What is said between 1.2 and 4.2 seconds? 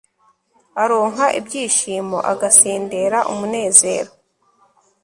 ibyishimo, agasendera umunezero